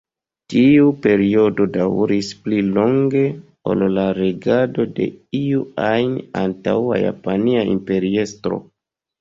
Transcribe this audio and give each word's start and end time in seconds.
Tiu 0.51 0.85
periodo 1.01 1.67
daŭris 1.73 2.29
pli 2.45 2.61
longe 2.79 3.21
ol 3.73 3.85
la 3.99 4.07
regado 4.21 4.87
de 5.01 5.07
iu 5.43 5.63
ajn 5.91 6.19
antaŭa 6.45 7.01
japania 7.07 7.69
imperiestro. 7.77 8.61